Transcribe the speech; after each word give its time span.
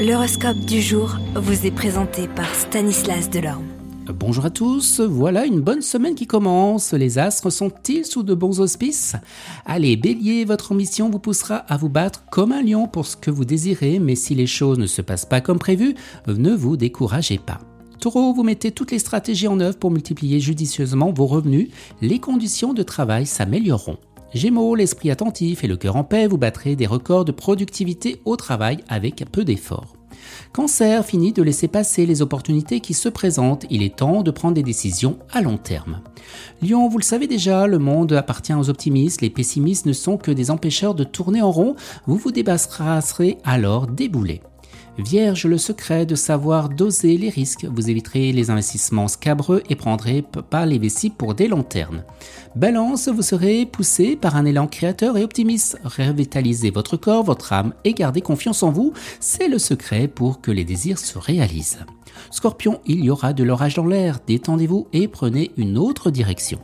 L'horoscope 0.00 0.60
du 0.60 0.80
jour 0.80 1.18
vous 1.34 1.66
est 1.66 1.70
présenté 1.70 2.26
par 2.26 2.54
Stanislas 2.54 3.28
Delorme. 3.28 3.66
Bonjour 4.06 4.46
à 4.46 4.50
tous, 4.50 4.98
voilà 4.98 5.44
une 5.44 5.60
bonne 5.60 5.82
semaine 5.82 6.14
qui 6.14 6.26
commence. 6.26 6.94
Les 6.94 7.18
astres 7.18 7.50
sont-ils 7.50 8.06
sous 8.06 8.22
de 8.22 8.32
bons 8.32 8.60
auspices? 8.60 9.16
Allez, 9.66 9.98
bélier, 9.98 10.46
votre 10.46 10.72
ambition 10.72 11.10
vous 11.10 11.18
poussera 11.18 11.56
à 11.56 11.76
vous 11.76 11.90
battre 11.90 12.24
comme 12.30 12.50
un 12.50 12.62
lion 12.62 12.88
pour 12.88 13.04
ce 13.04 13.14
que 13.14 13.30
vous 13.30 13.44
désirez, 13.44 13.98
mais 13.98 14.14
si 14.14 14.34
les 14.34 14.46
choses 14.46 14.78
ne 14.78 14.86
se 14.86 15.02
passent 15.02 15.26
pas 15.26 15.42
comme 15.42 15.58
prévu, 15.58 15.94
ne 16.26 16.54
vous 16.54 16.78
découragez 16.78 17.36
pas. 17.36 17.58
Taureau, 18.00 18.32
vous 18.32 18.42
mettez 18.42 18.70
toutes 18.70 18.92
les 18.92 18.98
stratégies 18.98 19.48
en 19.48 19.60
œuvre 19.60 19.76
pour 19.76 19.90
multiplier 19.90 20.40
judicieusement 20.40 21.12
vos 21.12 21.26
revenus, 21.26 21.68
les 22.00 22.20
conditions 22.20 22.72
de 22.72 22.82
travail 22.82 23.26
s'amélioreront. 23.26 23.98
Gémeaux, 24.32 24.76
l'esprit 24.76 25.10
attentif 25.10 25.64
et 25.64 25.66
le 25.66 25.76
cœur 25.76 25.96
en 25.96 26.04
paix, 26.04 26.28
vous 26.28 26.38
battrez 26.38 26.76
des 26.76 26.86
records 26.86 27.24
de 27.24 27.32
productivité 27.32 28.20
au 28.24 28.36
travail 28.36 28.78
avec 28.88 29.24
peu 29.30 29.44
d'efforts. 29.44 29.96
Cancer, 30.52 31.04
finit 31.04 31.32
de 31.32 31.42
laisser 31.42 31.68
passer 31.68 32.06
les 32.06 32.22
opportunités 32.22 32.80
qui 32.80 32.94
se 32.94 33.08
présentent, 33.08 33.66
il 33.70 33.82
est 33.82 33.96
temps 33.96 34.22
de 34.22 34.30
prendre 34.30 34.54
des 34.54 34.62
décisions 34.62 35.18
à 35.32 35.42
long 35.42 35.56
terme. 35.56 36.00
Lion, 36.62 36.88
vous 36.88 36.98
le 36.98 37.04
savez 37.04 37.26
déjà, 37.26 37.66
le 37.66 37.78
monde 37.78 38.12
appartient 38.12 38.54
aux 38.54 38.68
optimistes, 38.68 39.20
les 39.20 39.30
pessimistes 39.30 39.86
ne 39.86 39.92
sont 39.92 40.16
que 40.16 40.30
des 40.30 40.50
empêcheurs 40.50 40.94
de 40.94 41.04
tourner 41.04 41.42
en 41.42 41.50
rond, 41.50 41.74
vous 42.06 42.16
vous 42.16 42.32
débarrasserez 42.32 43.38
alors 43.44 43.86
des 43.86 44.08
boulets. 44.08 44.42
Vierge, 44.98 45.46
le 45.46 45.56
secret 45.56 46.04
de 46.04 46.14
savoir 46.14 46.68
doser 46.68 47.16
les 47.16 47.30
risques. 47.30 47.64
Vous 47.64 47.88
éviterez 47.88 48.32
les 48.32 48.50
investissements 48.50 49.08
scabreux 49.08 49.62
et 49.70 49.76
prendrez 49.76 50.22
pas 50.22 50.66
les 50.66 50.78
vessies 50.78 51.10
pour 51.10 51.34
des 51.34 51.48
lanternes. 51.48 52.04
Balance, 52.56 53.08
vous 53.08 53.22
serez 53.22 53.66
poussé 53.66 54.16
par 54.16 54.36
un 54.36 54.44
élan 54.44 54.66
créateur 54.66 55.16
et 55.16 55.24
optimiste. 55.24 55.78
Revitalisez 55.84 56.70
votre 56.70 56.96
corps, 56.96 57.24
votre 57.24 57.52
âme 57.52 57.72
et 57.84 57.94
gardez 57.94 58.20
confiance 58.20 58.62
en 58.62 58.70
vous. 58.70 58.92
C'est 59.20 59.48
le 59.48 59.58
secret 59.58 60.08
pour 60.08 60.40
que 60.40 60.50
les 60.50 60.64
désirs 60.64 60.98
se 60.98 61.18
réalisent. 61.18 61.78
Scorpion, 62.30 62.80
il 62.86 63.02
y 63.04 63.10
aura 63.10 63.32
de 63.32 63.44
l'orage 63.44 63.74
dans 63.74 63.86
l'air. 63.86 64.18
Détendez-vous 64.26 64.88
et 64.92 65.08
prenez 65.08 65.52
une 65.56 65.78
autre 65.78 66.10
direction. 66.10 66.58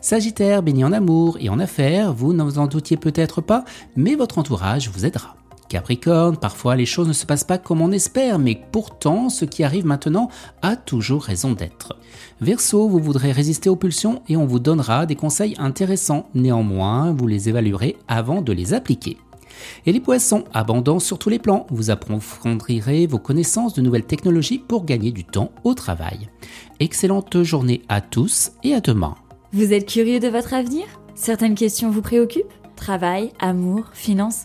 Sagittaire, 0.00 0.62
béni 0.62 0.84
en 0.84 0.92
amour 0.92 1.38
et 1.40 1.48
en 1.48 1.58
affaires, 1.58 2.12
vous 2.12 2.32
ne 2.32 2.42
vous 2.44 2.58
en 2.58 2.66
doutiez 2.66 2.96
peut-être 2.96 3.40
pas, 3.40 3.64
mais 3.96 4.14
votre 4.14 4.38
entourage 4.38 4.88
vous 4.90 5.04
aidera. 5.04 5.36
Capricorne, 5.72 6.36
parfois 6.36 6.76
les 6.76 6.84
choses 6.84 7.08
ne 7.08 7.14
se 7.14 7.24
passent 7.24 7.44
pas 7.44 7.56
comme 7.56 7.80
on 7.80 7.92
espère, 7.92 8.38
mais 8.38 8.60
pourtant 8.72 9.30
ce 9.30 9.46
qui 9.46 9.64
arrive 9.64 9.86
maintenant 9.86 10.28
a 10.60 10.76
toujours 10.76 11.22
raison 11.22 11.52
d'être. 11.52 11.96
Verseau, 12.42 12.90
vous 12.90 12.98
voudrez 12.98 13.32
résister 13.32 13.70
aux 13.70 13.76
pulsions 13.76 14.20
et 14.28 14.36
on 14.36 14.44
vous 14.44 14.58
donnera 14.58 15.06
des 15.06 15.16
conseils 15.16 15.54
intéressants. 15.56 16.28
Néanmoins, 16.34 17.12
vous 17.12 17.26
les 17.26 17.48
évaluerez 17.48 17.96
avant 18.06 18.42
de 18.42 18.52
les 18.52 18.74
appliquer. 18.74 19.16
Et 19.86 19.92
les 19.92 20.00
poissons, 20.00 20.44
abondance 20.52 21.06
sur 21.06 21.18
tous 21.18 21.30
les 21.30 21.38
plans, 21.38 21.66
vous 21.70 21.88
approfondirez 21.88 23.06
vos 23.06 23.18
connaissances 23.18 23.72
de 23.72 23.80
nouvelles 23.80 24.04
technologies 24.04 24.58
pour 24.58 24.84
gagner 24.84 25.10
du 25.10 25.24
temps 25.24 25.52
au 25.64 25.72
travail. 25.72 26.28
Excellente 26.80 27.42
journée 27.42 27.80
à 27.88 28.02
tous 28.02 28.52
et 28.62 28.74
à 28.74 28.82
demain. 28.82 29.14
Vous 29.54 29.72
êtes 29.72 29.88
curieux 29.88 30.20
de 30.20 30.28
votre 30.28 30.52
avenir? 30.52 30.84
Certaines 31.14 31.54
questions 31.54 31.90
vous 31.90 32.02
préoccupent? 32.02 32.52
Travail, 32.76 33.32
amour, 33.40 33.86
finances 33.94 34.44